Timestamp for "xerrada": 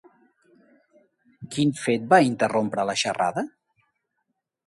3.05-3.47